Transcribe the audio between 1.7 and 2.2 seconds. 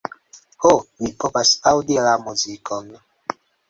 aŭdi la